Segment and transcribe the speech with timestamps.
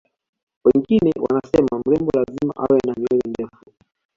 [0.65, 3.65] wengine wanasema mrembo lazima awe na nywele ndefu